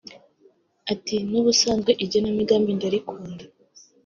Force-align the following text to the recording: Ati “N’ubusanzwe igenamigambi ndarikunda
Ati 0.93 1.15
“N’ubusanzwe 1.29 1.91
igenamigambi 2.05 2.71
ndarikunda 2.77 3.43